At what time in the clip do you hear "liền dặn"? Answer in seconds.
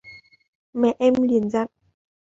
1.21-1.67